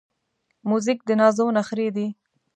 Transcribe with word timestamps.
موزیک 0.69 0.99
د 1.07 1.09
نازو 1.19 1.45
نخری 1.57 1.87
دی. 1.95 2.07